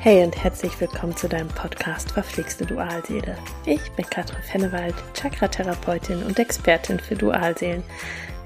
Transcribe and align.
Hey 0.00 0.22
und 0.22 0.36
herzlich 0.44 0.80
willkommen 0.80 1.16
zu 1.16 1.28
deinem 1.28 1.48
Podcast 1.48 2.12
Verpflegste 2.12 2.64
Dualseele. 2.64 3.36
Ich 3.66 3.90
bin 3.92 4.08
Katrin 4.08 4.40
Fennewald, 4.44 4.94
Chakra-Therapeutin 5.12 6.22
und 6.22 6.38
Expertin 6.38 7.00
für 7.00 7.16
Dualseelen. 7.16 7.82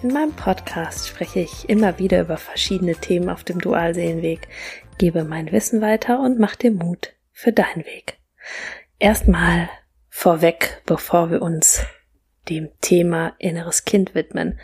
In 0.03 0.15
meinem 0.15 0.33
Podcast 0.33 1.09
spreche 1.09 1.41
ich 1.41 1.69
immer 1.69 1.99
wieder 1.99 2.23
über 2.23 2.39
verschiedene 2.39 2.95
Themen 2.95 3.29
auf 3.29 3.45
dem 3.45 3.59
Dualseelenweg, 3.59 4.49
gebe 4.97 5.25
mein 5.25 5.53
Wissen 5.53 5.83
weiter 5.83 6.21
und 6.21 6.39
mach 6.39 6.57
dir 6.57 6.71
Mut 6.71 7.13
für 7.33 7.53
deinen 7.53 7.85
Weg. 7.85 8.19
Erstmal 8.99 9.69
vorweg, 10.09 10.81
bevor 10.87 11.31
wir 11.31 11.43
uns 11.43 11.85
dem 12.49 12.71
Thema 12.81 13.35
inneres 13.39 13.85
Kind 13.85 14.15
widmen. 14.15 14.59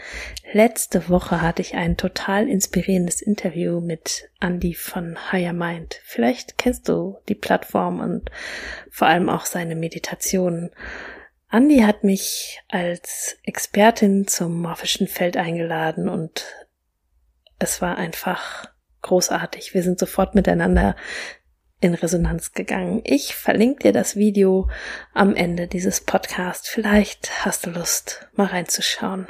Letzte 0.52 1.08
Woche 1.08 1.40
hatte 1.40 1.62
ich 1.62 1.74
ein 1.74 1.96
total 1.96 2.48
inspirierendes 2.48 3.22
Interview 3.22 3.80
mit 3.80 4.30
Andy 4.40 4.74
von 4.74 5.16
Higher 5.30 5.52
Mind. 5.52 6.00
Vielleicht 6.05 6.59
kennst 6.59 6.88
du 6.88 7.19
die 7.28 7.34
Plattform 7.34 8.00
und 8.00 8.30
vor 8.91 9.06
allem 9.06 9.28
auch 9.28 9.45
seine 9.45 9.77
Meditationen. 9.77 10.70
Andy 11.50 11.78
hat 11.80 12.05
mich 12.05 12.60
als 12.69 13.38
Expertin 13.45 14.27
zum 14.27 14.60
morphischen 14.60 15.06
Feld 15.06 15.36
eingeladen 15.36 16.08
und 16.08 16.45
es 17.58 17.80
war 17.80 17.97
einfach 17.97 18.66
großartig. 19.02 19.72
Wir 19.72 19.83
sind 19.83 19.98
sofort 19.98 20.34
miteinander 20.34 20.97
in 21.80 21.95
Resonanz 21.95 22.52
gegangen. 22.52 23.00
Ich 23.05 23.34
verlinke 23.34 23.84
dir 23.84 23.92
das 23.92 24.16
Video 24.16 24.69
am 25.14 25.34
Ende 25.34 25.69
dieses 25.69 26.00
Podcasts. 26.00 26.69
Vielleicht 26.69 27.45
hast 27.45 27.66
du 27.66 27.70
Lust, 27.70 28.28
mal 28.34 28.46
reinzuschauen. 28.46 29.28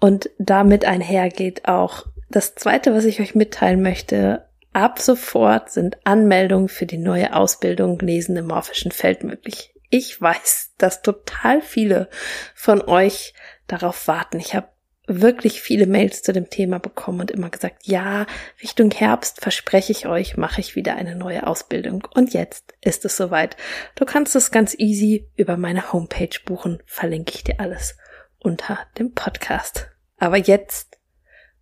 Und 0.00 0.30
damit 0.38 0.84
einhergeht 0.84 1.66
auch 1.66 2.06
das 2.30 2.54
zweite, 2.54 2.94
was 2.94 3.04
ich 3.04 3.20
euch 3.20 3.34
mitteilen 3.34 3.82
möchte. 3.82 4.46
Ab 4.72 5.00
sofort 5.00 5.70
sind 5.70 5.96
Anmeldungen 6.04 6.68
für 6.68 6.86
die 6.86 6.98
neue 6.98 7.34
Ausbildung 7.34 7.98
Lesen 7.98 8.36
im 8.36 8.46
morphischen 8.46 8.92
Feld 8.92 9.24
möglich. 9.24 9.74
Ich 9.90 10.20
weiß, 10.20 10.74
dass 10.78 11.02
total 11.02 11.62
viele 11.62 12.08
von 12.54 12.82
euch 12.82 13.34
darauf 13.66 14.06
warten. 14.06 14.38
Ich 14.38 14.54
habe 14.54 14.68
wirklich 15.08 15.62
viele 15.62 15.86
Mails 15.86 16.22
zu 16.22 16.32
dem 16.32 16.50
Thema 16.50 16.78
bekommen 16.78 17.20
und 17.20 17.30
immer 17.30 17.48
gesagt, 17.48 17.86
ja, 17.86 18.26
Richtung 18.62 18.90
Herbst 18.90 19.40
verspreche 19.40 19.90
ich 19.90 20.06
euch, 20.06 20.36
mache 20.36 20.60
ich 20.60 20.76
wieder 20.76 20.94
eine 20.96 21.16
neue 21.16 21.46
Ausbildung. 21.46 22.06
Und 22.14 22.34
jetzt 22.34 22.74
ist 22.82 23.04
es 23.04 23.16
soweit. 23.16 23.56
Du 23.94 24.04
kannst 24.04 24.36
es 24.36 24.50
ganz 24.50 24.74
easy 24.78 25.28
über 25.36 25.56
meine 25.56 25.92
Homepage 25.92 26.38
buchen, 26.44 26.82
verlinke 26.84 27.32
ich 27.34 27.44
dir 27.44 27.58
alles 27.58 27.96
unter 28.38 28.78
dem 28.98 29.14
Podcast. 29.14 29.88
Aber 30.18 30.36
jetzt 30.36 30.98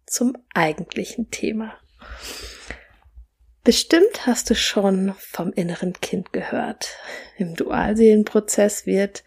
zum 0.06 0.36
eigentlichen 0.52 1.30
Thema. 1.30 1.74
Bestimmt 3.66 4.28
hast 4.28 4.48
du 4.48 4.54
schon 4.54 5.12
vom 5.18 5.52
inneren 5.52 5.92
Kind 5.94 6.32
gehört. 6.32 6.94
Im 7.36 7.56
Dualseelenprozess 7.56 8.86
wird 8.86 9.24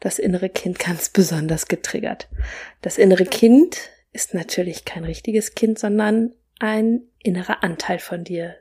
das 0.00 0.18
innere 0.18 0.48
Kind 0.48 0.80
ganz 0.80 1.08
besonders 1.08 1.68
getriggert. 1.68 2.28
Das 2.82 2.98
innere 2.98 3.26
Kind 3.26 3.78
ist 4.10 4.34
natürlich 4.34 4.86
kein 4.86 5.04
richtiges 5.04 5.54
Kind, 5.54 5.78
sondern 5.78 6.34
ein 6.58 7.02
innerer 7.22 7.62
Anteil 7.62 8.00
von 8.00 8.24
dir. 8.24 8.56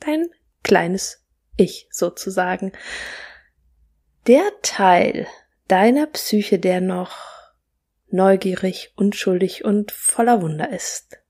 Dein 0.00 0.26
kleines 0.64 1.24
Ich 1.56 1.86
sozusagen. 1.92 2.72
Der 4.26 4.42
Teil 4.62 5.28
deiner 5.68 6.08
Psyche, 6.08 6.58
der 6.58 6.80
noch 6.80 7.16
neugierig, 8.08 8.92
unschuldig 8.96 9.64
und 9.64 9.92
voller 9.92 10.42
Wunder 10.42 10.70
ist. 10.70 11.20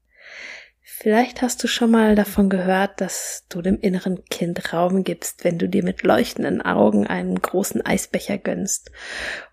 Vielleicht 1.05 1.43
hast 1.43 1.63
du 1.63 1.69
schon 1.69 1.91
mal 1.91 2.15
davon 2.15 2.49
gehört, 2.49 3.03
dass 3.03 3.45
du 3.51 3.61
dem 3.61 3.79
inneren 3.79 4.25
Kind 4.25 4.73
Raum 4.73 5.05
gibst, 5.05 5.45
wenn 5.45 5.59
du 5.59 5.69
dir 5.69 5.85
mit 5.85 6.03
leuchtenden 6.03 6.63
Augen 6.63 7.07
einen 7.07 7.43
großen 7.43 7.85
Eisbecher 7.85 8.39
gönnst. 8.39 8.91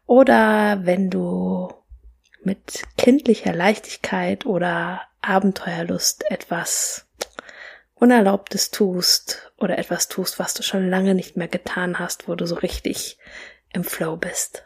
Oder 0.05 0.85
wenn 0.85 1.09
du 1.09 1.73
mit 2.41 2.83
kindlicher 2.97 3.53
Leichtigkeit 3.53 4.45
oder 4.45 5.01
Abenteuerlust 5.19 6.23
etwas 6.31 7.05
Unerlaubtes 7.95 8.71
tust 8.71 9.51
oder 9.57 9.77
etwas 9.77 10.07
tust, 10.07 10.39
was 10.39 10.53
du 10.53 10.63
schon 10.63 10.89
lange 10.89 11.15
nicht 11.15 11.35
mehr 11.35 11.49
getan 11.49 11.99
hast, 11.99 12.29
wo 12.29 12.35
du 12.35 12.45
so 12.45 12.55
richtig 12.55 13.17
im 13.73 13.83
Flow 13.83 14.15
bist. 14.15 14.63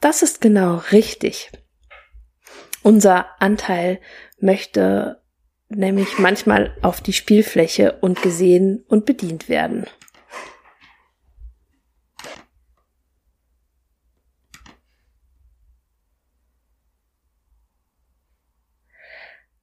Das 0.00 0.20
ist 0.20 0.42
genau 0.42 0.82
richtig. 0.92 1.50
Unser 2.82 3.40
Anteil 3.40 4.00
möchte 4.38 5.20
nämlich 5.70 6.18
manchmal 6.18 6.76
auf 6.82 7.00
die 7.00 7.12
Spielfläche 7.12 7.98
und 8.00 8.22
gesehen 8.22 8.84
und 8.88 9.06
bedient 9.06 9.48
werden. 9.48 9.86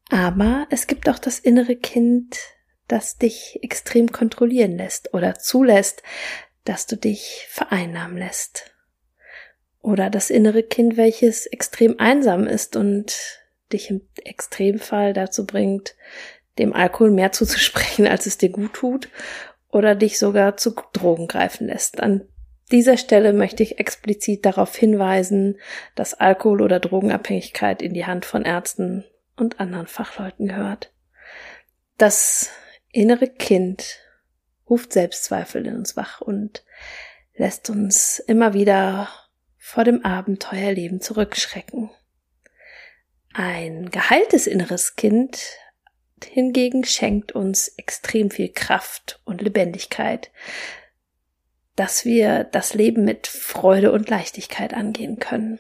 Aber 0.10 0.68
es 0.70 0.88
gibt 0.88 1.10
auch 1.10 1.20
das 1.20 1.38
innere 1.38 1.76
Kind, 1.76 2.38
das 2.88 3.18
dich 3.18 3.60
extrem 3.62 4.12
kontrollieren 4.12 4.78
lässt 4.78 5.14
oder 5.14 5.36
zulässt, 5.36 6.02
dass 6.64 6.88
du 6.88 6.96
dich 6.96 7.46
vereinnahmen 7.50 8.18
lässt. 8.18 8.74
Oder 9.82 10.10
das 10.10 10.30
innere 10.30 10.64
Kind, 10.64 10.96
welches 10.98 11.46
extrem 11.46 12.00
einsam 12.00 12.48
ist 12.48 12.76
und 12.78 13.16
dich 13.74 13.90
im 13.90 14.02
Extremfall 14.24 15.14
dazu 15.14 15.46
bringt, 15.46 15.96
dem 16.58 16.74
Alkohol 16.74 17.12
mehr 17.12 17.32
zuzusprechen, 17.34 18.08
als 18.08 18.26
es 18.26 18.38
dir 18.38 18.50
gut 18.50 18.74
tut, 18.74 19.10
oder 19.70 19.96
dich 19.96 20.18
sogar 20.18 20.58
zu 20.58 20.76
Drogen 20.94 21.28
greifen 21.28 21.68
lässt. 21.68 22.00
An 22.02 22.28
dieser 22.72 22.98
Stelle 22.98 23.34
möchte 23.34 23.64
ich 23.64 23.80
explizit 23.80 24.46
darauf 24.46 24.76
hinweisen, 24.76 25.58
dass 25.96 26.14
Alkohol- 26.14 26.62
oder 26.62 26.80
Drogenabhängigkeit 26.80 27.82
in 27.82 27.94
die 27.94 28.06
Hand 28.06 28.26
von 28.26 28.44
Ärzten 28.44 29.06
und 29.36 29.60
anderen 29.60 29.88
Fachleuten 29.88 30.48
gehört. 30.48 30.92
Das 31.98 32.50
innere 32.92 33.28
Kind 33.28 34.00
ruft 34.70 34.94
Selbstzweifel 34.94 35.66
in 35.66 35.78
uns 35.78 35.96
wach 35.96 36.22
und 36.22 36.64
lässt 37.36 37.70
uns 37.70 38.20
immer 38.20 38.54
wieder 38.54 39.08
vor 39.58 39.84
dem 39.84 40.04
Abenteuerleben 40.04 41.02
zurückschrecken. 41.02 41.90
Ein 43.40 43.92
geheiltes 43.92 44.48
inneres 44.48 44.96
Kind 44.96 45.38
hingegen 46.26 46.84
schenkt 46.84 47.34
uns 47.34 47.68
extrem 47.68 48.32
viel 48.32 48.52
Kraft 48.52 49.22
und 49.26 49.44
Lebendigkeit, 49.44 50.32
dass 51.76 52.04
wir 52.04 52.46
das 52.46 52.74
Leben 52.74 53.06
mit 53.06 53.28
Freude 53.28 53.92
und 53.92 54.10
Leichtigkeit 54.10 54.74
angehen 54.74 55.20
können. 55.20 55.60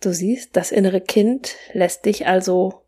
Du 0.00 0.12
siehst, 0.12 0.56
das 0.56 0.72
innere 0.72 1.00
Kind 1.00 1.54
lässt 1.72 2.06
dich 2.06 2.26
also 2.26 2.82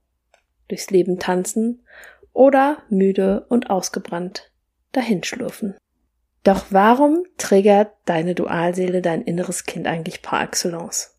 durchs 0.67 0.91
Leben 0.91 1.21
tanzen 1.21 1.87
oder 2.33 2.83
müde 2.89 3.47
und 3.49 3.71
ausgebrannt 3.71 4.51
dahinschlurfen. 4.91 5.77
Doch 6.43 6.67
warum 6.71 7.25
triggert 7.39 7.93
deine 8.05 8.35
Dualseele 8.35 9.01
dein 9.01 9.23
inneres 9.23 9.63
Kind 9.63 9.87
eigentlich 9.87 10.23
par 10.23 10.43
excellence? 10.43 11.17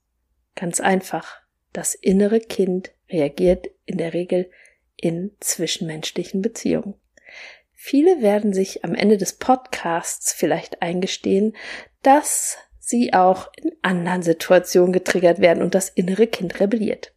Ganz 0.55 0.81
einfach. 0.81 1.40
Das 1.73 1.95
innere 1.95 2.39
Kind 2.39 2.91
reagiert 3.09 3.69
in 3.85 3.97
der 3.97 4.13
Regel 4.13 4.49
in 4.97 5.31
zwischenmenschlichen 5.39 6.41
Beziehungen. 6.41 6.95
Viele 7.73 8.21
werden 8.21 8.53
sich 8.53 8.83
am 8.83 8.93
Ende 8.93 9.17
des 9.17 9.33
Podcasts 9.33 10.33
vielleicht 10.33 10.81
eingestehen, 10.81 11.55
dass 12.03 12.57
sie 12.79 13.13
auch 13.13 13.49
in 13.55 13.71
anderen 13.81 14.21
Situationen 14.21 14.93
getriggert 14.93 15.39
werden 15.39 15.63
und 15.63 15.73
das 15.73 15.89
innere 15.89 16.27
Kind 16.27 16.59
rebelliert. 16.59 17.13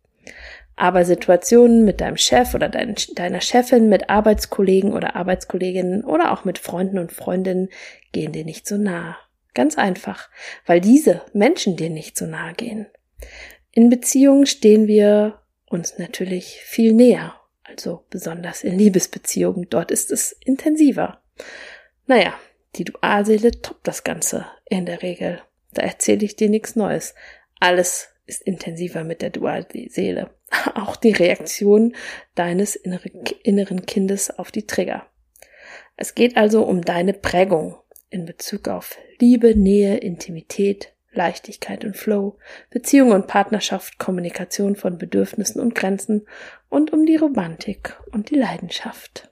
Aber 0.77 1.05
Situationen 1.05 1.85
mit 1.85 2.01
deinem 2.01 2.17
Chef 2.17 2.55
oder 2.55 2.69
dein, 2.69 2.95
deiner 3.15 3.41
Chefin, 3.41 3.89
mit 3.89 4.11
Arbeitskollegen 4.11 4.93
oder 4.93 5.15
Arbeitskolleginnen 5.17 6.05
oder 6.05 6.33
auch 6.33 6.45
mit 6.45 6.59
Freunden 6.59 6.99
und 6.99 7.13
Freundinnen 7.13 7.69
gehen 8.13 8.33
dir 8.33 8.45
nicht 8.45 8.67
so 8.67 8.77
nah. 8.77 9.17
Ganz 9.53 9.79
einfach, 9.79 10.31
weil 10.67 10.81
diese 10.81 11.23
Menschen 11.33 11.77
dir 11.77 11.91
nicht 11.91 12.17
so 12.17 12.27
nahe 12.27 12.55
gehen. 12.55 12.87
In 13.75 13.91
Beziehungen 13.91 14.47
stehen 14.47 14.87
wir 14.87 15.41
uns 15.69 15.99
natürlich 15.99 16.61
viel 16.63 16.93
näher, 16.93 17.35
also 17.65 18.05
besonders 18.09 18.63
in 18.63 18.79
Liebesbeziehungen. 18.79 19.67
Dort 19.69 19.91
ist 19.91 20.13
es 20.13 20.31
intensiver. 20.45 21.21
Naja, 22.07 22.35
die 22.77 22.85
Dualseele 22.85 23.51
toppt 23.51 23.87
das 23.89 24.05
Ganze 24.05 24.47
in 24.67 24.87
der 24.87 25.03
Regel. 25.03 25.43
Da 25.73 25.83
erzähle 25.83 26.25
ich 26.25 26.37
dir 26.37 26.49
nichts 26.49 26.77
Neues. 26.77 27.17
Alles 27.59 28.11
ist 28.27 28.43
intensiver 28.43 29.03
mit 29.03 29.23
der 29.23 29.31
Dualseele. 29.31 30.31
Auch 30.75 30.95
die 30.95 31.13
Reaktion 31.13 31.97
deines 32.37 32.77
inneren 32.77 33.87
Kindes 33.87 34.39
auf 34.39 34.53
die 34.53 34.69
Trigger. 34.69 35.07
Es 35.97 36.15
geht 36.15 36.37
also 36.37 36.65
um 36.65 36.83
deine 36.83 37.13
Prägung 37.13 37.77
in 38.09 38.25
Bezug 38.25 38.69
auf 38.69 38.99
Liebe, 39.19 39.57
Nähe, 39.57 39.97
Intimität, 39.97 40.94
Leichtigkeit 41.15 41.85
und 41.85 41.97
Flow, 41.97 42.39
Beziehung 42.71 43.13
und 43.13 43.27
Partnerschaft, 43.27 43.99
Kommunikation 43.99 44.77
von 44.77 44.99
Bedürfnissen 44.99 45.61
und 45.61 45.75
Grenzen 45.75 46.27
und 46.69 46.93
um 46.93 47.07
die 47.07 47.17
Romantik 47.17 47.97
und 48.13 48.31
die 48.31 48.37
Leidenschaft. 48.37 49.31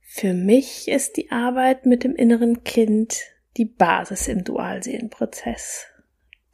Für 0.00 0.34
mich 0.34 0.88
ist 0.88 1.16
die 1.16 1.30
Arbeit 1.30 1.86
mit 1.86 2.02
dem 2.02 2.16
inneren 2.16 2.64
Kind 2.64 3.22
die 3.56 3.66
Basis 3.66 4.26
im 4.26 4.42
Dualseelenprozess. 4.42 5.86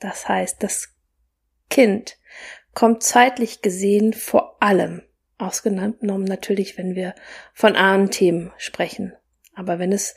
Das 0.01 0.29
heißt, 0.29 0.63
das 0.63 0.95
Kind 1.71 2.19
kommt 2.75 3.03
zeitlich 3.03 3.63
gesehen 3.63 4.13
vor 4.13 4.63
allem, 4.63 5.03
ausgenommen 5.39 6.25
natürlich, 6.25 6.77
wenn 6.77 6.95
wir 6.95 7.15
von 7.53 7.75
Ahnenthemen 7.75 8.53
sprechen. 8.59 9.15
Aber 9.55 9.79
wenn 9.79 9.93
es 9.93 10.15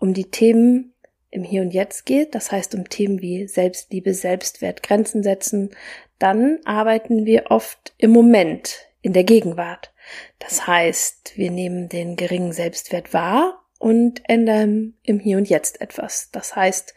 um 0.00 0.14
die 0.14 0.30
Themen 0.30 0.94
im 1.30 1.44
Hier 1.44 1.62
und 1.62 1.72
Jetzt 1.72 2.06
geht, 2.06 2.34
das 2.34 2.50
heißt 2.50 2.74
um 2.74 2.88
Themen 2.88 3.20
wie 3.20 3.46
Selbstliebe, 3.46 4.14
Selbstwert, 4.14 4.82
Grenzen 4.82 5.22
setzen, 5.22 5.70
dann 6.18 6.58
arbeiten 6.64 7.24
wir 7.24 7.50
oft 7.50 7.94
im 7.98 8.10
Moment, 8.10 8.86
in 9.02 9.12
der 9.12 9.24
Gegenwart. 9.24 9.92
Das 10.38 10.66
heißt, 10.66 11.36
wir 11.36 11.50
nehmen 11.50 11.88
den 11.88 12.16
geringen 12.16 12.52
Selbstwert 12.52 13.14
wahr 13.14 13.64
und 13.78 14.22
ändern 14.28 14.94
im 15.04 15.20
Hier 15.20 15.38
und 15.38 15.48
Jetzt 15.48 15.80
etwas. 15.80 16.30
Das 16.32 16.56
heißt, 16.56 16.94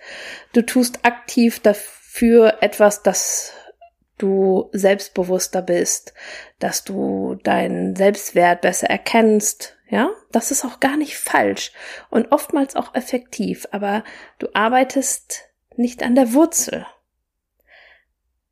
du 0.54 0.64
tust 0.64 1.06
aktiv 1.06 1.60
dafür 1.60 2.58
etwas, 2.62 3.04
dass 3.04 3.54
du 4.18 4.70
selbstbewusster 4.74 5.62
bist, 5.62 6.14
dass 6.60 6.84
du 6.84 7.36
deinen 7.44 7.96
Selbstwert 7.96 8.62
besser 8.62 8.88
erkennst, 8.90 9.78
ja, 9.90 10.10
das 10.32 10.50
ist 10.50 10.66
auch 10.66 10.80
gar 10.80 10.98
nicht 10.98 11.18
falsch 11.18 11.72
und 12.10 12.32
oftmals 12.32 12.76
auch 12.76 12.96
effektiv, 12.96 13.68
aber 13.72 14.04
du 14.40 14.48
arbeitest 14.54 15.50
nicht 15.76 16.02
an 16.02 16.16
der 16.16 16.34
Wurzel. 16.34 16.86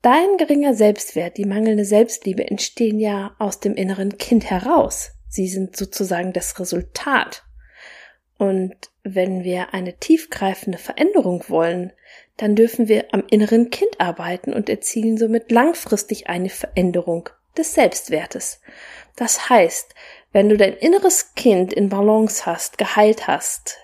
Dein 0.03 0.37
geringer 0.37 0.73
Selbstwert, 0.73 1.37
die 1.37 1.45
mangelnde 1.45 1.85
Selbstliebe 1.85 2.47
entstehen 2.47 2.99
ja 2.99 3.35
aus 3.39 3.59
dem 3.59 3.75
inneren 3.75 4.17
Kind 4.17 4.49
heraus. 4.49 5.11
Sie 5.27 5.47
sind 5.47 5.75
sozusagen 5.75 6.33
das 6.33 6.59
Resultat. 6.59 7.43
Und 8.37 8.90
wenn 9.03 9.43
wir 9.43 9.73
eine 9.73 9.97
tiefgreifende 9.97 10.77
Veränderung 10.77 11.43
wollen, 11.47 11.91
dann 12.37 12.55
dürfen 12.55 12.87
wir 12.87 13.13
am 13.13 13.23
inneren 13.29 13.69
Kind 13.69 13.99
arbeiten 13.99 14.53
und 14.53 14.69
erzielen 14.69 15.17
somit 15.17 15.51
langfristig 15.51 16.27
eine 16.27 16.49
Veränderung 16.49 17.29
des 17.57 17.73
Selbstwertes. 17.73 18.61
Das 19.15 19.49
heißt, 19.49 19.93
wenn 20.31 20.49
du 20.49 20.57
dein 20.57 20.73
inneres 20.73 21.33
Kind 21.35 21.73
in 21.73 21.89
Balance 21.89 22.45
hast, 22.45 22.77
geheilt 22.77 23.27
hast, 23.27 23.77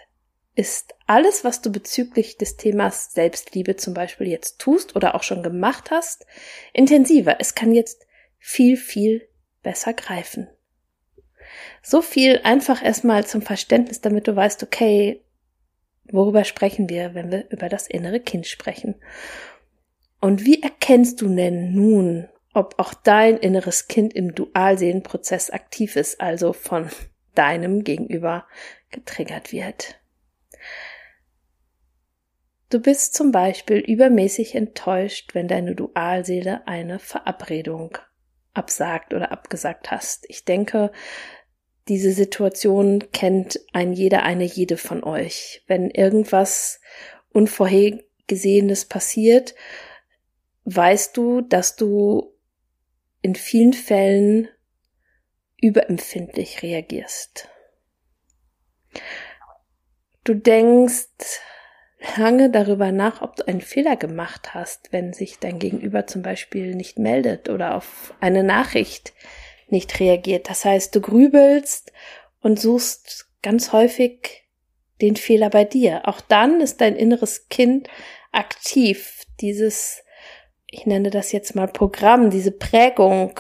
ist 0.56 0.96
alles, 1.06 1.44
was 1.44 1.62
du 1.62 1.72
bezüglich 1.72 2.38
des 2.38 2.58
Themas 2.58 3.14
Selbstliebe 3.14 3.76
zum 3.76 3.94
Beispiel 3.94 4.28
jetzt 4.28 4.60
tust 4.60 4.96
oder 4.96 5.14
auch 5.14 5.24
schon 5.24 5.44
gemacht 5.44 5.92
hast, 5.92 6.26
intensiver. 6.74 7.38
Es 7.40 7.54
kann 7.54 7.74
jetzt 7.74 8.08
viel, 8.40 8.78
viel 8.78 9.28
besser 9.62 9.94
greifen. 9.94 10.48
So 11.82 12.02
viel 12.02 12.42
einfach 12.44 12.84
erstmal 12.84 13.26
zum 13.26 13.42
Verständnis, 13.42 14.02
damit 14.02 14.28
du 14.28 14.36
weißt, 14.36 14.64
okay, 14.64 15.22
worüber 16.12 16.44
sprechen 16.44 16.90
wir, 16.90 17.14
wenn 17.14 17.32
wir 17.32 17.50
über 17.50 17.70
das 17.70 17.88
innere 17.88 18.20
Kind 18.20 18.48
sprechen? 18.48 18.96
Und 20.20 20.46
wie 20.46 20.62
erkennst 20.62 21.22
du 21.22 21.34
denn 21.34 21.74
nun, 21.74 22.28
ob 22.54 22.76
auch 22.80 22.94
dein 22.94 23.38
inneres 23.38 23.88
Kind 23.88 24.14
im 24.14 24.34
Dualseelenprozess 24.34 25.50
aktiv 25.52 25.96
ist, 25.96 26.20
also 26.20 26.54
von 26.54 26.90
deinem 27.36 27.84
Gegenüber 27.84 28.46
getriggert 28.90 29.52
wird? 29.52 30.00
Du 32.70 32.82
bist 32.82 33.14
zum 33.14 33.32
Beispiel 33.32 33.78
übermäßig 33.78 34.56
enttäuscht, 34.56 35.34
wenn 35.34 35.48
deine 35.48 35.74
Dualseele 35.74 36.68
eine 36.68 37.00
Verabredung 37.00 37.98
absagt 38.54 39.14
oder 39.14 39.32
abgesagt 39.32 39.92
hast. 39.92 40.26
Ich 40.30 40.44
denke, 40.44 40.92
diese 41.88 42.12
Situation 42.12 43.12
kennt 43.12 43.60
ein 43.74 43.94
jeder, 43.94 44.24
eine 44.24 44.44
jede 44.44 44.78
von 44.78 45.04
euch. 45.04 45.64
Wenn 45.68 45.90
irgendwas 45.90 46.82
Unvorhergesehenes 47.32 48.86
passiert, 48.86 49.56
weißt 50.66 51.16
du, 51.16 51.42
dass 51.42 51.76
du 51.76 52.34
in 53.22 53.36
vielen 53.36 53.74
Fällen 53.74 54.48
überempfindlich 55.62 56.62
reagierst. 56.62 57.50
Du 60.24 60.34
denkst, 60.34 61.42
lange 62.18 62.50
darüber 62.50 62.92
nach, 62.92 63.22
ob 63.22 63.38
du 63.38 63.48
einen 63.48 63.62
Fehler 63.62 63.96
gemacht 63.96 64.54
hast, 64.54 64.92
wenn 64.92 65.14
sich 65.14 65.40
dein 65.40 65.60
Gegenüber 65.60 66.06
zum 66.06 66.22
Beispiel 66.22 66.76
nicht 66.76 67.00
meldet 67.00 67.50
oder 67.50 67.76
auf 67.76 68.14
eine 68.20 68.44
Nachricht 68.44 69.14
nicht 69.72 70.00
reagiert. 70.00 70.50
Das 70.50 70.66
heißt, 70.66 70.96
du 70.96 71.02
grübelst 71.02 71.92
und 72.42 72.60
suchst 72.60 73.28
ganz 73.42 73.72
häufig 73.74 74.46
den 75.02 75.16
Fehler 75.16 75.50
bei 75.50 75.64
dir. 75.64 76.08
Auch 76.08 76.22
dann 76.22 76.62
ist 76.62 76.82
dein 76.82 76.96
inneres 76.96 77.50
Kind 77.50 77.88
aktiv. 78.32 79.24
Dieses, 79.42 80.04
ich 80.68 80.86
nenne 80.86 81.10
das 81.10 81.32
jetzt 81.32 81.56
mal 81.56 81.68
Programm, 81.68 82.30
diese 82.30 82.52
Prägung, 82.52 83.40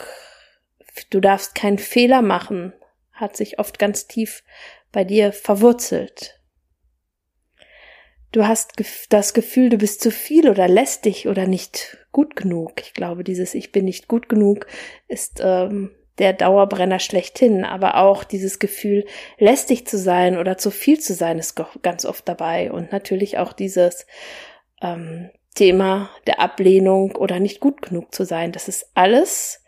du 1.09 1.19
darfst 1.19 1.55
keinen 1.55 1.79
Fehler 1.79 2.21
machen, 2.21 2.73
hat 3.11 3.35
sich 3.35 3.59
oft 3.59 3.79
ganz 3.79 4.07
tief 4.07 4.43
bei 4.91 5.03
dir 5.03 5.31
verwurzelt. 5.31 6.39
Du 8.31 8.45
hast 8.45 8.73
das 9.09 9.33
Gefühl, 9.33 9.69
du 9.69 9.77
bist 9.77 10.01
zu 10.01 10.11
viel 10.11 10.49
oder 10.49 10.67
lästig 10.67 11.27
oder 11.27 11.47
nicht 11.47 11.97
gut 12.11 12.35
genug. 12.35 12.81
Ich 12.81 12.93
glaube, 12.93 13.23
dieses 13.23 13.55
Ich 13.55 13.71
bin 13.71 13.85
nicht 13.85 14.07
gut 14.07 14.27
genug 14.27 14.67
ist 15.07 15.39
ähm, 15.41 15.91
der 16.17 16.33
Dauerbrenner 16.33 16.99
schlechthin, 16.99 17.63
aber 17.63 17.97
auch 17.97 18.23
dieses 18.23 18.59
Gefühl, 18.59 19.05
lästig 19.37 19.87
zu 19.87 19.97
sein 19.97 20.37
oder 20.37 20.57
zu 20.57 20.71
viel 20.71 20.99
zu 20.99 21.13
sein, 21.13 21.39
ist 21.39 21.61
ganz 21.81 22.05
oft 22.05 22.27
dabei. 22.27 22.71
Und 22.71 22.91
natürlich 22.91 23.37
auch 23.37 23.53
dieses 23.53 24.07
ähm, 24.81 25.29
Thema 25.55 26.09
der 26.25 26.39
Ablehnung 26.39 27.15
oder 27.15 27.39
nicht 27.39 27.59
gut 27.59 27.81
genug 27.81 28.13
zu 28.13 28.25
sein. 28.25 28.51
Das 28.51 28.67
ist 28.67 28.91
alles 28.93 29.63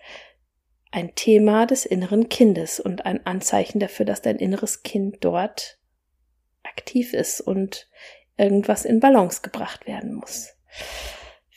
ein 0.91 1.13
Thema 1.15 1.65
des 1.65 1.85
inneren 1.85 2.29
Kindes 2.29 2.79
und 2.79 3.05
ein 3.05 3.25
Anzeichen 3.25 3.79
dafür, 3.79 4.05
dass 4.05 4.21
dein 4.21 4.37
inneres 4.37 4.83
Kind 4.83 5.17
dort 5.21 5.77
aktiv 6.63 7.13
ist 7.13 7.41
und 7.41 7.87
irgendwas 8.37 8.85
in 8.85 8.99
Balance 8.99 9.41
gebracht 9.41 9.85
werden 9.85 10.15
muss. 10.15 10.49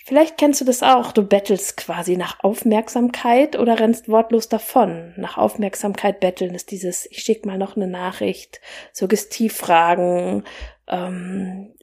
Vielleicht 0.05 0.37
kennst 0.37 0.61
du 0.61 0.65
das 0.65 0.83
auch, 0.83 1.13
du 1.13 1.23
bettelst 1.23 1.77
quasi 1.77 2.17
nach 2.17 2.41
Aufmerksamkeit 2.43 3.57
oder 3.57 3.79
rennst 3.79 4.09
wortlos 4.09 4.49
davon. 4.49 5.15
Nach 5.17 5.39
Aufmerksamkeit 5.39 6.19
betteln 6.19 6.55
ist 6.55 6.73
dieses, 6.73 7.07
ich 7.11 7.19
schick 7.19 7.47
mal 7.47 7.57
noch 7.57 7.77
eine 7.77 7.87
Nachricht, 7.87 8.61
Suggestivfragen, 8.93 10.45
ähm, 10.89 11.75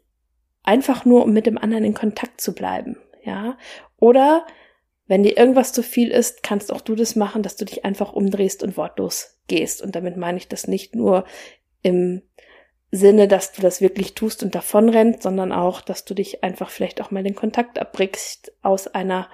einfach 0.64 1.06
nur, 1.06 1.24
um 1.24 1.32
mit 1.32 1.46
dem 1.46 1.58
anderen 1.58 1.86
in 1.86 1.94
Kontakt 1.94 2.42
zu 2.42 2.54
bleiben, 2.54 2.98
ja. 3.24 3.58
Oder 3.98 4.46
wenn 5.08 5.24
dir 5.24 5.38
irgendwas 5.38 5.74
zu 5.74 5.82
viel 5.82 6.12
ist, 6.12 6.44
kannst 6.44 6.72
auch 6.72 6.82
du 6.82 6.96
das 6.96 7.16
machen, 7.16 7.42
dass 7.42 7.56
du 7.56 7.66
dich 7.66 7.86
einfach 7.86 8.14
umdrehst 8.14 8.62
und 8.64 8.78
wortlos 8.78 9.40
gehst. 9.48 9.82
Und 9.82 9.96
damit 9.96 10.18
meine 10.18 10.38
ich 10.38 10.48
das 10.48 10.68
nicht 10.68 10.94
nur 10.94 11.26
im 11.82 12.22
Sinne, 12.92 13.28
dass 13.28 13.52
du 13.52 13.62
das 13.62 13.82
wirklich 13.82 14.16
tust 14.16 14.42
und 14.42 14.56
davonrennst, 14.56 15.22
sondern 15.22 15.52
auch, 15.52 15.82
dass 15.82 16.06
du 16.06 16.14
dich 16.14 16.44
einfach 16.44 16.70
vielleicht 16.70 17.02
auch 17.02 17.12
mal 17.12 17.24
den 17.24 17.36
Kontakt 17.36 17.78
abbrichst 17.78 18.52
aus 18.64 18.88
einer 18.88 19.30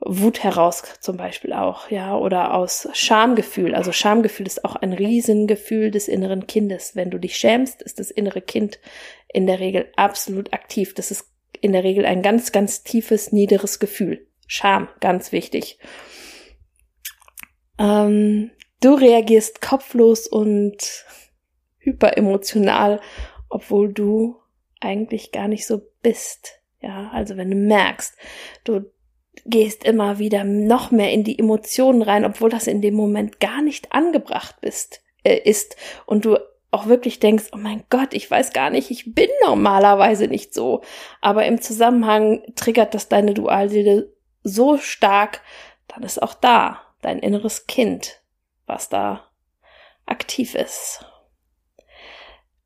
Wut 0.00 0.42
heraus 0.42 0.82
zum 1.00 1.16
Beispiel 1.16 1.54
auch, 1.54 1.90
ja, 1.90 2.16
oder 2.16 2.52
aus 2.54 2.88
Schamgefühl. 2.92 3.74
Also 3.74 3.90
Schamgefühl 3.90 4.46
ist 4.46 4.64
auch 4.64 4.76
ein 4.76 4.92
Riesengefühl 4.92 5.90
des 5.90 6.08
inneren 6.08 6.46
Kindes. 6.46 6.94
Wenn 6.94 7.10
du 7.10 7.18
dich 7.18 7.36
schämst, 7.36 7.80
ist 7.80 7.98
das 7.98 8.10
innere 8.10 8.42
Kind 8.42 8.78
in 9.32 9.46
der 9.46 9.60
Regel 9.60 9.90
absolut 9.96 10.52
aktiv. 10.52 10.94
Das 10.94 11.10
ist 11.10 11.30
in 11.60 11.72
der 11.72 11.84
Regel 11.84 12.04
ein 12.04 12.20
ganz, 12.20 12.52
ganz 12.52 12.82
tiefes, 12.82 13.32
niederes 13.32 13.78
Gefühl. 13.78 14.26
Scham, 14.46 14.88
ganz 15.00 15.32
wichtig. 15.32 15.78
Ähm, 17.78 18.50
du 18.82 18.94
reagierst 18.94 19.62
kopflos 19.62 20.26
und 20.26 21.06
hyperemotional, 21.84 23.00
obwohl 23.48 23.92
du 23.92 24.36
eigentlich 24.80 25.32
gar 25.32 25.48
nicht 25.48 25.66
so 25.66 25.82
bist. 26.02 26.60
Ja, 26.80 27.10
also 27.12 27.36
wenn 27.36 27.50
du 27.50 27.56
merkst, 27.56 28.16
du 28.64 28.90
gehst 29.46 29.84
immer 29.84 30.18
wieder 30.18 30.44
noch 30.44 30.90
mehr 30.90 31.12
in 31.12 31.24
die 31.24 31.38
Emotionen 31.38 32.02
rein, 32.02 32.24
obwohl 32.24 32.50
das 32.50 32.66
in 32.66 32.82
dem 32.82 32.94
Moment 32.94 33.40
gar 33.40 33.62
nicht 33.62 33.92
angebracht 33.92 34.56
bist, 34.60 35.02
äh, 35.22 35.36
ist 35.36 35.76
und 36.06 36.24
du 36.24 36.38
auch 36.70 36.86
wirklich 36.86 37.20
denkst, 37.20 37.50
oh 37.52 37.56
mein 37.56 37.84
Gott, 37.88 38.14
ich 38.14 38.28
weiß 38.30 38.52
gar 38.52 38.68
nicht, 38.70 38.90
ich 38.90 39.14
bin 39.14 39.28
normalerweise 39.44 40.26
nicht 40.26 40.52
so. 40.52 40.82
Aber 41.20 41.46
im 41.46 41.60
Zusammenhang 41.60 42.42
triggert 42.56 42.94
das 42.94 43.08
deine 43.08 43.32
Dualseele 43.32 44.12
so 44.42 44.76
stark, 44.76 45.40
dann 45.86 46.02
ist 46.02 46.20
auch 46.20 46.34
da 46.34 46.80
dein 47.00 47.20
inneres 47.20 47.66
Kind, 47.66 48.22
was 48.66 48.88
da 48.88 49.28
aktiv 50.06 50.54
ist. 50.54 51.04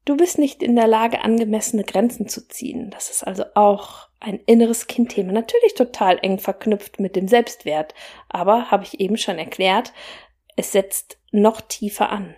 Du 0.08 0.16
bist 0.16 0.38
nicht 0.38 0.62
in 0.62 0.74
der 0.74 0.86
Lage, 0.86 1.22
angemessene 1.22 1.84
Grenzen 1.84 2.28
zu 2.28 2.48
ziehen. 2.48 2.88
Das 2.88 3.10
ist 3.10 3.24
also 3.24 3.44
auch 3.52 4.08
ein 4.20 4.40
inneres 4.46 4.86
Kindthema. 4.86 5.32
Natürlich 5.32 5.74
total 5.74 6.18
eng 6.22 6.38
verknüpft 6.38 6.98
mit 6.98 7.14
dem 7.14 7.28
Selbstwert. 7.28 7.92
Aber, 8.30 8.70
habe 8.70 8.84
ich 8.84 9.00
eben 9.00 9.18
schon 9.18 9.36
erklärt, 9.36 9.92
es 10.56 10.72
setzt 10.72 11.18
noch 11.30 11.60
tiefer 11.60 12.08
an. 12.08 12.34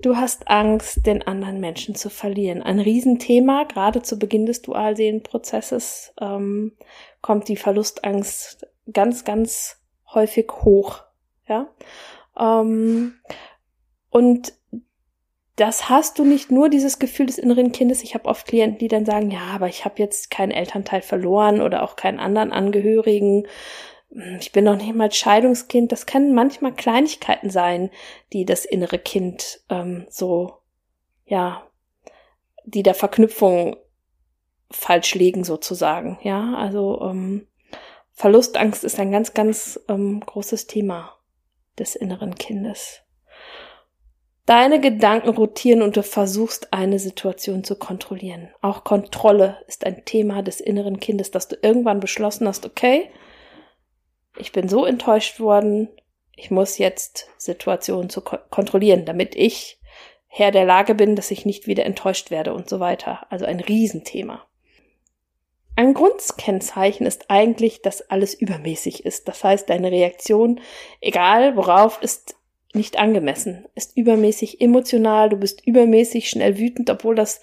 Du 0.00 0.16
hast 0.16 0.48
Angst, 0.48 1.04
den 1.04 1.26
anderen 1.26 1.60
Menschen 1.60 1.94
zu 1.94 2.08
verlieren. 2.08 2.62
Ein 2.62 2.80
Riesenthema, 2.80 3.64
gerade 3.64 4.00
zu 4.00 4.18
Beginn 4.18 4.46
des 4.46 4.62
Dualseelenprozesses 4.62 6.14
ähm, 6.18 6.72
kommt 7.20 7.48
die 7.48 7.56
Verlustangst 7.56 8.66
ganz, 8.90 9.24
ganz 9.24 9.78
häufig 10.14 10.50
hoch. 10.62 11.02
Ja. 11.46 11.68
Ähm, 12.38 13.16
und 14.08 14.54
das 15.56 15.88
hast 15.88 16.18
du 16.18 16.24
nicht 16.24 16.50
nur 16.50 16.68
dieses 16.68 16.98
Gefühl 16.98 17.26
des 17.26 17.38
inneren 17.38 17.70
Kindes. 17.70 18.02
Ich 18.02 18.14
habe 18.14 18.28
oft 18.28 18.46
Klienten, 18.46 18.78
die 18.78 18.88
dann 18.88 19.06
sagen, 19.06 19.30
ja, 19.30 19.46
aber 19.54 19.68
ich 19.68 19.84
habe 19.84 19.98
jetzt 19.98 20.30
keinen 20.30 20.50
Elternteil 20.50 21.00
verloren 21.00 21.60
oder 21.60 21.82
auch 21.82 21.96
keinen 21.96 22.18
anderen 22.18 22.52
Angehörigen. 22.52 23.46
Ich 24.40 24.52
bin 24.52 24.64
noch 24.64 24.76
nicht 24.76 24.94
mal 24.94 25.10
Scheidungskind. 25.12 25.92
Das 25.92 26.06
können 26.06 26.34
manchmal 26.34 26.72
Kleinigkeiten 26.72 27.50
sein, 27.50 27.90
die 28.32 28.44
das 28.44 28.64
innere 28.64 28.98
Kind 28.98 29.60
ähm, 29.70 30.06
so, 30.08 30.58
ja, 31.24 31.62
die 32.64 32.82
der 32.82 32.94
Verknüpfung 32.94 33.76
falsch 34.70 35.14
legen 35.14 35.44
sozusagen. 35.44 36.18
Ja, 36.22 36.54
also 36.54 37.00
ähm, 37.02 37.46
Verlustangst 38.12 38.82
ist 38.82 38.98
ein 38.98 39.12
ganz, 39.12 39.34
ganz 39.34 39.78
ähm, 39.88 40.20
großes 40.20 40.66
Thema 40.66 41.16
des 41.78 41.94
inneren 41.94 42.34
Kindes. 42.34 43.03
Deine 44.46 44.78
Gedanken 44.78 45.30
rotieren 45.30 45.80
und 45.80 45.96
du 45.96 46.02
versuchst 46.02 46.72
eine 46.72 46.98
Situation 46.98 47.64
zu 47.64 47.76
kontrollieren. 47.76 48.50
Auch 48.60 48.84
Kontrolle 48.84 49.62
ist 49.68 49.86
ein 49.86 50.04
Thema 50.04 50.42
des 50.42 50.60
inneren 50.60 51.00
Kindes, 51.00 51.30
dass 51.30 51.48
du 51.48 51.56
irgendwann 51.62 52.00
beschlossen 52.00 52.46
hast, 52.46 52.66
okay, 52.66 53.08
ich 54.36 54.52
bin 54.52 54.68
so 54.68 54.84
enttäuscht 54.84 55.40
worden, 55.40 55.88
ich 56.36 56.50
muss 56.50 56.78
jetzt 56.78 57.28
Situationen 57.38 58.10
zu 58.10 58.20
ko 58.20 58.36
kontrollieren, 58.50 59.04
damit 59.04 59.34
ich 59.34 59.78
Herr 60.26 60.50
der 60.50 60.64
Lage 60.64 60.94
bin, 60.94 61.14
dass 61.14 61.30
ich 61.30 61.46
nicht 61.46 61.66
wieder 61.66 61.86
enttäuscht 61.86 62.30
werde 62.30 62.52
und 62.54 62.68
so 62.68 62.80
weiter. 62.80 63.24
Also 63.30 63.46
ein 63.46 63.60
Riesenthema. 63.60 64.44
Ein 65.76 65.94
Grundkennzeichen 65.94 67.06
ist 67.06 67.30
eigentlich, 67.30 67.82
dass 67.82 68.10
alles 68.10 68.34
übermäßig 68.34 69.06
ist. 69.06 69.28
Das 69.28 69.42
heißt, 69.42 69.70
deine 69.70 69.90
Reaktion, 69.90 70.60
egal 71.00 71.56
worauf, 71.56 72.02
ist 72.02 72.36
nicht 72.74 72.98
angemessen, 72.98 73.66
ist 73.74 73.96
übermäßig 73.96 74.60
emotional, 74.60 75.28
du 75.28 75.36
bist 75.36 75.66
übermäßig 75.66 76.28
schnell 76.28 76.58
wütend, 76.58 76.90
obwohl 76.90 77.14
das, 77.14 77.40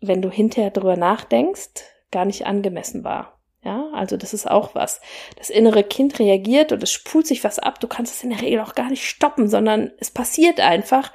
wenn 0.00 0.22
du 0.22 0.30
hinterher 0.30 0.70
drüber 0.70 0.96
nachdenkst, 0.96 1.82
gar 2.10 2.24
nicht 2.24 2.46
angemessen 2.46 3.04
war. 3.04 3.40
Ja, 3.62 3.88
also 3.92 4.16
das 4.16 4.32
ist 4.32 4.48
auch 4.48 4.76
was. 4.76 5.00
Das 5.36 5.50
innere 5.50 5.82
Kind 5.82 6.20
reagiert 6.20 6.70
und 6.70 6.82
es 6.84 6.92
spult 6.92 7.26
sich 7.26 7.42
was 7.42 7.58
ab. 7.58 7.80
Du 7.80 7.88
kannst 7.88 8.14
es 8.14 8.22
in 8.22 8.30
der 8.30 8.40
Regel 8.40 8.60
auch 8.60 8.76
gar 8.76 8.90
nicht 8.90 9.04
stoppen, 9.04 9.48
sondern 9.48 9.90
es 9.98 10.12
passiert 10.12 10.60
einfach. 10.60 11.12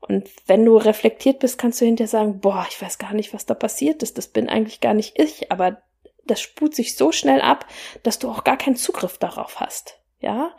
Und 0.00 0.30
wenn 0.46 0.64
du 0.64 0.78
reflektiert 0.78 1.40
bist, 1.40 1.58
kannst 1.58 1.78
du 1.80 1.84
hinterher 1.84 2.08
sagen, 2.08 2.40
boah, 2.40 2.66
ich 2.70 2.80
weiß 2.80 2.96
gar 2.96 3.12
nicht, 3.12 3.34
was 3.34 3.44
da 3.44 3.52
passiert 3.52 4.02
ist. 4.02 4.16
Das 4.16 4.28
bin 4.28 4.48
eigentlich 4.48 4.80
gar 4.80 4.94
nicht 4.94 5.18
ich, 5.18 5.52
aber 5.52 5.82
das 6.24 6.40
spult 6.40 6.74
sich 6.74 6.96
so 6.96 7.12
schnell 7.12 7.42
ab, 7.42 7.66
dass 8.02 8.18
du 8.18 8.30
auch 8.30 8.44
gar 8.44 8.56
keinen 8.56 8.76
Zugriff 8.76 9.18
darauf 9.18 9.60
hast. 9.60 10.00
Ja, 10.20 10.54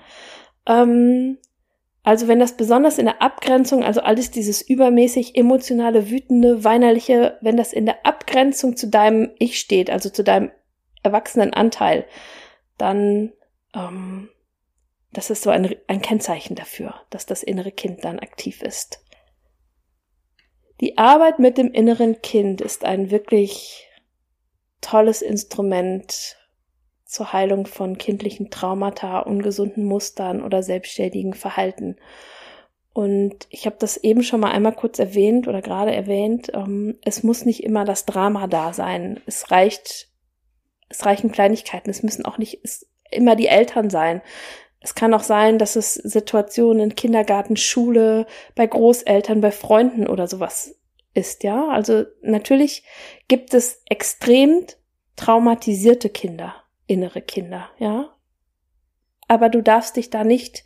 ähm, 0.68 1.40
also 2.04 2.28
wenn 2.28 2.40
das 2.40 2.58
besonders 2.58 2.98
in 2.98 3.06
der 3.06 3.22
Abgrenzung, 3.22 3.84
also 3.84 4.02
alles 4.02 4.32
dieses 4.32 4.62
übermäßig 4.62 5.36
emotionale, 5.36 6.10
wütende, 6.10 6.64
weinerliche, 6.64 7.38
wenn 7.42 7.58
das 7.58 7.74
in 7.74 7.86
der 7.86 8.06
Abgrenzung 8.06 8.76
zu 8.76 8.88
deinem 8.88 9.32
Ich 9.38 9.60
steht, 9.60 9.90
also 9.90 10.10
zu 10.10 10.24
deinem 10.24 10.52
erwachsenen 11.04 11.54
Anteil, 11.54 12.06
dann 12.78 13.34
ähm, 13.76 14.30
das 15.12 15.30
ist 15.30 15.44
so 15.44 15.50
ein, 15.50 15.76
ein 15.88 16.02
Kennzeichen 16.02 16.56
dafür, 16.56 16.96
dass 17.10 17.26
das 17.26 17.44
innere 17.44 17.72
Kind 17.72 18.04
dann 18.04 18.20
aktiv 18.20 18.62
ist. 18.62 19.04
Die 20.80 20.98
Arbeit 20.98 21.40
mit 21.40 21.58
dem 21.58 21.72
inneren 21.72 22.22
Kind 22.22 22.62
ist 22.62 22.86
ein 22.86 23.12
wirklich 23.12 23.88
tolles 24.80 25.22
Instrument 25.22 26.38
zur 27.12 27.34
Heilung 27.34 27.68
von 27.68 27.98
kindlichen 27.98 28.50
Traumata, 28.50 29.20
ungesunden 29.20 29.84
Mustern 29.84 30.42
oder 30.42 30.64
selbstständigen 30.64 31.34
Verhalten. 31.34 31.98
Und 32.94 33.48
ich 33.50 33.66
habe 33.66 33.76
das 33.80 33.98
eben 33.98 34.24
schon 34.24 34.40
mal 34.40 34.52
einmal 34.52 34.74
kurz 34.74 34.98
erwähnt 34.98 35.50
oder 35.50 35.62
gerade 35.62 35.94
erwähnt. 35.94 36.52
Ähm, 36.54 36.98
es 37.04 37.22
muss 37.22 37.44
nicht 37.44 37.64
immer 37.64 37.84
das 37.84 38.06
Drama 38.06 38.48
da 38.48 38.72
sein. 38.72 39.20
Es 39.26 39.52
reicht, 39.52 40.08
es 40.88 41.06
reichen 41.06 41.34
Kleinigkeiten. 41.34 41.90
Es 41.90 42.02
müssen 42.02 42.24
auch 42.26 42.38
nicht 42.38 42.62
immer 43.12 43.36
die 43.36 43.48
Eltern 43.48 43.90
sein. 43.90 44.22
Es 44.80 44.96
kann 44.96 45.14
auch 45.14 45.24
sein, 45.24 45.60
dass 45.60 45.76
es 45.76 45.96
Situationen 45.96 46.82
in 46.82 46.96
Kindergarten, 46.96 47.58
Schule, 47.58 48.26
bei 48.56 48.66
Großeltern, 48.66 49.42
bei 49.42 49.52
Freunden 49.52 50.08
oder 50.08 50.28
sowas 50.28 50.80
ist, 51.14 51.44
ja. 51.44 51.68
Also 51.68 52.06
natürlich 52.22 52.84
gibt 53.28 53.54
es 53.54 53.82
extrem 53.90 54.66
traumatisierte 55.18 56.10
Kinder 56.10 56.61
innere 56.92 57.22
Kinder, 57.22 57.70
ja. 57.80 58.16
Aber 59.28 59.50
du 59.50 59.62
darfst 59.62 59.96
dich 59.96 60.10
da 60.10 60.24
nicht 60.24 60.66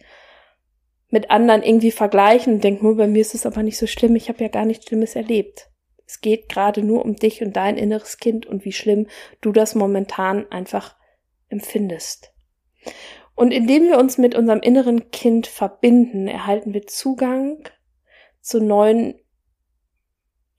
mit 1.10 1.30
anderen 1.30 1.64
irgendwie 1.64 1.92
vergleichen 1.92 2.56
und 2.56 2.64
denken, 2.64 2.86
nur 2.86 2.98
bei 2.98 3.08
mir 3.08 3.22
ist 3.22 3.36
es 3.36 3.46
aber 3.46 3.64
nicht 3.64 3.78
so 3.78 3.88
schlimm, 3.88 4.16
ich 4.16 4.28
habe 4.28 4.44
ja 4.44 4.50
gar 4.50 4.66
nichts 4.66 4.86
Schlimmes 4.88 5.16
erlebt. 5.16 5.70
Es 6.08 6.22
geht 6.22 6.50
gerade 6.50 6.82
nur 6.82 7.06
um 7.06 7.16
dich 7.16 7.42
und 7.42 7.56
dein 7.56 7.78
inneres 7.78 8.18
Kind 8.18 8.46
und 8.46 8.66
wie 8.66 8.72
schlimm 8.72 9.08
du 9.42 9.52
das 9.52 9.76
momentan 9.76 10.50
einfach 10.52 10.96
empfindest. 11.50 12.34
Und 13.36 13.52
indem 13.52 13.84
wir 13.84 13.98
uns 14.00 14.18
mit 14.18 14.36
unserem 14.36 14.62
inneren 14.62 15.12
Kind 15.12 15.48
verbinden, 15.48 16.28
erhalten 16.28 16.74
wir 16.74 16.88
Zugang 16.88 17.68
zu 18.42 18.62
neuen 18.62 19.16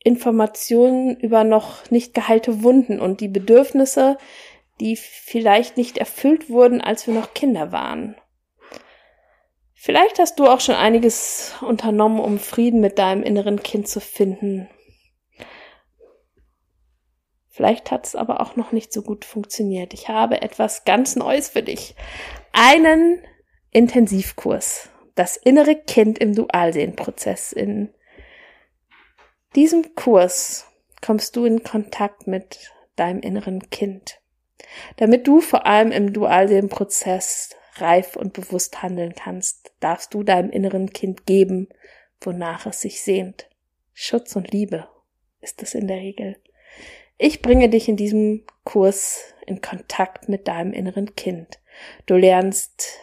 Informationen 0.03 1.17
über 1.17 1.43
noch 1.43 1.91
nicht 1.91 2.15
geheilte 2.15 2.63
Wunden 2.63 3.01
und 3.01 3.21
die 3.21 3.29
Bedürfnisse, 3.29 4.19
die 4.81 4.97
vielleicht 4.97 5.77
nicht 5.77 5.99
erfüllt 5.99 6.51
wurden, 6.51 6.81
als 6.81 7.07
wir 7.07 7.15
noch 7.15 7.35
Kinder 7.35 7.73
waren. 7.73 8.17
Vielleicht 9.75 10.19
hast 10.19 10.39
du 10.39 10.47
auch 10.47 10.61
schon 10.61 10.75
einiges 10.75 11.55
unternommen, 11.61 12.19
um 12.19 12.39
Frieden 12.39 12.81
mit 12.81 12.99
deinem 12.99 13.23
inneren 13.23 13.63
Kind 13.63 13.89
zu 13.89 14.01
finden. 14.01 14.69
Vielleicht 17.49 17.91
hat 17.91 18.07
es 18.07 18.15
aber 18.15 18.41
auch 18.41 18.57
noch 18.57 18.73
nicht 18.73 18.93
so 18.93 19.03
gut 19.03 19.25
funktioniert. 19.25 19.95
Ich 19.95 20.09
habe 20.09 20.43
etwas 20.43 20.85
ganz 20.85 21.17
Neues 21.17 21.49
für 21.49 21.63
dich. 21.63 21.95
Einen 22.53 23.23
Intensivkurs. 23.71 24.91
Das 25.15 25.39
innere 25.39 25.75
Kind 25.75 26.19
im 26.19 26.35
Dualsehenprozess. 26.35 27.53
In 27.53 27.95
diesem 29.55 29.95
Kurs 29.95 30.67
kommst 31.01 31.37
du 31.37 31.47
in 31.47 31.63
Kontakt 31.63 32.27
mit 32.27 32.73
deinem 32.97 33.21
inneren 33.21 33.71
Kind 33.71 34.21
damit 34.97 35.27
du 35.27 35.41
vor 35.41 35.67
allem 35.67 35.93
im 35.93 36.13
Dualseelenprozess 36.13 37.51
reif 37.77 38.17
und 38.17 38.33
bewusst 38.33 38.83
handeln 38.83 39.15
kannst, 39.15 39.73
darfst 39.81 40.15
du 40.15 40.23
deinem 40.23 40.51
inneren 40.51 40.91
Kind 40.91 41.27
geben, 41.27 41.69
wonach 42.21 42.67
es 42.67 42.81
sich 42.81 43.03
sehnt. 43.03 43.49
Schutz 43.93 44.37
und 44.37 44.53
Liebe 44.53 44.89
ist 45.41 45.61
es 45.63 45.75
in 45.75 45.89
der 45.89 45.99
Regel. 45.99 46.37
Ich 47.19 47.43
bringe 47.43 47.69
dich 47.69 47.89
in 47.89 47.97
diesem 47.97 48.45
Kurs 48.65 49.35
in 49.47 49.61
Kontakt 49.63 50.29
mit 50.29 50.49
deinem 50.49 50.73
inneren 50.73 51.15
Kind. 51.15 51.61
Du 52.07 52.17
lernst 52.17 52.99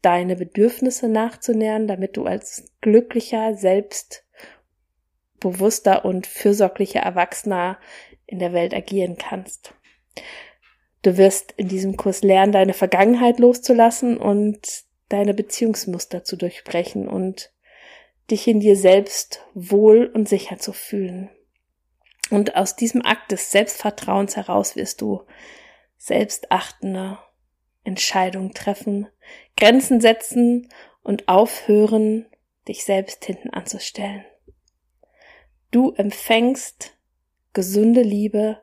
deine 0.00 0.36
Bedürfnisse 0.36 1.08
nachzunähern, 1.08 1.88
damit 1.88 2.16
du 2.16 2.24
als 2.26 2.72
glücklicher, 2.80 3.54
selbstbewusster 3.54 6.04
und 6.04 6.26
fürsorglicher 6.26 7.00
Erwachsener 7.00 7.78
in 8.26 8.38
der 8.38 8.52
Welt 8.52 8.74
agieren 8.74 9.16
kannst. 9.16 9.74
Du 11.02 11.16
wirst 11.16 11.52
in 11.56 11.68
diesem 11.68 11.96
Kurs 11.96 12.22
lernen, 12.22 12.52
deine 12.52 12.74
Vergangenheit 12.74 13.38
loszulassen 13.38 14.16
und 14.16 14.84
deine 15.08 15.34
Beziehungsmuster 15.34 16.24
zu 16.24 16.36
durchbrechen 16.36 17.08
und 17.08 17.52
dich 18.30 18.46
in 18.46 18.60
dir 18.60 18.76
selbst 18.76 19.44
wohl 19.54 20.06
und 20.06 20.28
sicher 20.28 20.58
zu 20.58 20.72
fühlen. 20.72 21.28
Und 22.30 22.56
aus 22.56 22.76
diesem 22.76 23.04
Akt 23.04 23.32
des 23.32 23.50
Selbstvertrauens 23.50 24.36
heraus 24.36 24.76
wirst 24.76 25.02
du 25.02 25.22
selbstachtende 25.98 27.18
Entscheidungen 27.84 28.54
treffen, 28.54 29.08
Grenzen 29.56 30.00
setzen 30.00 30.68
und 31.02 31.28
aufhören, 31.28 32.26
dich 32.68 32.84
selbst 32.84 33.24
hinten 33.24 33.50
anzustellen. 33.50 34.24
Du 35.72 35.92
empfängst 35.92 36.96
gesunde 37.52 38.02
Liebe 38.02 38.62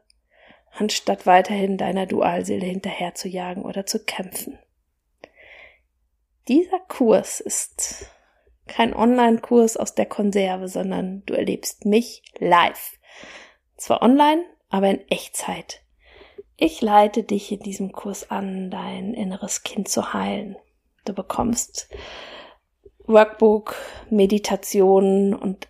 anstatt 0.72 1.26
weiterhin 1.26 1.78
deiner 1.78 2.06
Dualseele 2.06 2.66
hinterher 2.66 3.16
zu 3.16 3.28
jagen 3.28 3.64
oder 3.64 3.86
zu 3.86 4.04
kämpfen. 4.04 4.60
Dieser 6.48 6.80
Kurs 6.88 7.40
ist 7.40 8.08
kein 8.68 8.96
Online-Kurs 8.96 9.78
aus 9.78 9.96
der 9.96 10.06
Konserve, 10.06 10.68
sondern 10.68 11.24
du 11.26 11.34
erlebst 11.34 11.86
mich 11.86 12.24
live. 12.38 12.98
Zwar 13.78 14.02
online, 14.02 14.44
aber 14.70 14.90
in 14.90 15.08
Echtzeit. 15.10 15.82
Ich 16.58 16.82
leite 16.82 17.24
dich 17.24 17.52
in 17.52 17.60
diesem 17.60 17.92
Kurs 17.92 18.30
an, 18.30 18.70
dein 18.70 19.14
inneres 19.14 19.64
Kind 19.64 19.88
zu 19.88 20.14
heilen. 20.14 20.58
Du 21.06 21.14
bekommst 21.14 21.90
Workbook, 23.06 23.76
Meditation 24.10 25.34
und 25.34 25.68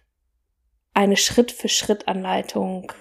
eine 0.94 1.16
Schritt-für-Schritt-Anleitung, 1.16 2.92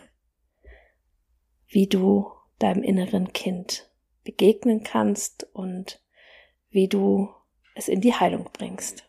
wie 1.69 1.87
du 1.87 2.31
deinem 2.59 2.83
inneren 2.83 3.33
Kind 3.33 3.91
begegnen 4.25 4.83
kannst 4.83 5.49
und 5.53 6.03
wie 6.71 6.89
du 6.89 7.29
es 7.75 7.89
in 7.89 8.01
die 8.01 8.15
Heilung 8.15 8.51
bringst. 8.53 9.09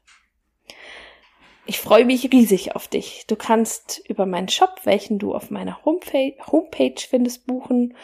Ich 1.65 1.79
freue 1.79 2.05
mich 2.05 2.31
riesig 2.31 2.75
auf 2.75 2.87
dich. 2.87 3.25
Du 3.27 3.35
kannst 3.35 4.01
über 4.09 4.25
meinen 4.25 4.49
Shop, 4.49 4.81
welchen 4.85 5.19
du 5.19 5.35
auf 5.35 5.51
meiner 5.51 5.85
Homepage 5.85 6.95
findest, 6.97 7.45
buchen. 7.45 7.95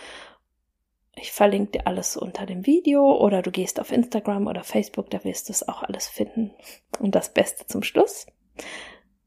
Ich 1.16 1.32
verlinke 1.32 1.72
dir 1.72 1.88
alles 1.88 2.18
unter 2.18 2.46
dem 2.46 2.66
Video 2.66 3.18
oder 3.18 3.42
du 3.42 3.50
gehst 3.50 3.80
auf 3.80 3.92
Instagram 3.92 4.48
oder 4.48 4.64
Facebook, 4.64 5.10
da 5.10 5.24
wirst 5.24 5.50
du 5.50 5.54
es 5.54 5.68
auch 5.68 5.82
alles 5.82 6.08
finden. 6.08 6.52
Und 7.00 7.16
das 7.16 7.34
Beste 7.34 7.66
zum 7.66 7.82
Schluss. 7.82 8.28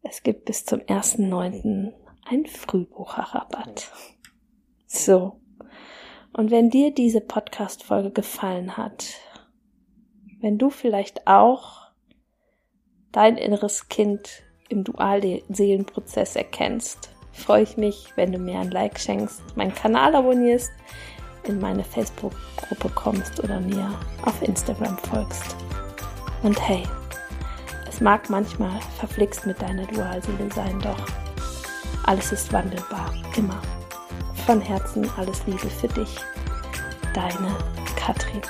Es 0.02 0.22
gibt 0.22 0.44
bis 0.44 0.64
zum 0.64 0.80
1.9. 0.80 1.92
ein 2.24 2.46
Frühbucherrabatt. 2.46 3.90
So. 4.88 5.38
Und 6.32 6.50
wenn 6.50 6.70
dir 6.70 6.92
diese 6.92 7.20
Podcast-Folge 7.20 8.10
gefallen 8.10 8.76
hat, 8.76 9.14
wenn 10.40 10.56
du 10.56 10.70
vielleicht 10.70 11.26
auch 11.26 11.88
dein 13.12 13.36
inneres 13.36 13.88
Kind 13.88 14.42
im 14.68 14.84
Dualseelenprozess 14.84 16.36
erkennst, 16.36 17.10
freue 17.32 17.62
ich 17.62 17.76
mich, 17.76 18.12
wenn 18.16 18.32
du 18.32 18.38
mir 18.38 18.60
ein 18.60 18.70
Like 18.70 18.98
schenkst, 18.98 19.42
meinen 19.56 19.74
Kanal 19.74 20.14
abonnierst, 20.14 20.70
in 21.44 21.60
meine 21.60 21.84
Facebook-Gruppe 21.84 22.88
kommst 22.90 23.42
oder 23.42 23.60
mir 23.60 23.94
auf 24.24 24.40
Instagram 24.42 24.96
folgst. 24.98 25.56
Und 26.42 26.60
hey, 26.66 26.82
es 27.88 28.00
mag 28.00 28.30
manchmal 28.30 28.80
verflixt 28.98 29.46
mit 29.46 29.60
deiner 29.60 29.86
Dualseele 29.86 30.50
sein, 30.54 30.78
doch 30.80 31.06
alles 32.04 32.32
ist 32.32 32.52
wandelbar, 32.52 33.12
immer. 33.36 33.60
Von 34.48 34.62
Herzen 34.62 35.06
alles 35.18 35.44
Liebe 35.44 35.68
für 35.68 35.88
dich, 35.88 36.16
deine 37.12 37.54
Katrin. 37.96 38.40